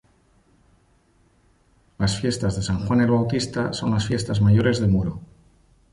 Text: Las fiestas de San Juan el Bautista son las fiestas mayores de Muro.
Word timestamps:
Las 1.99 2.19
fiestas 2.19 2.55
de 2.55 2.63
San 2.63 2.87
Juan 2.87 3.01
el 3.01 3.11
Bautista 3.11 3.71
son 3.71 3.91
las 3.91 4.07
fiestas 4.07 4.41
mayores 4.41 4.79
de 4.81 4.87
Muro. 4.87 5.21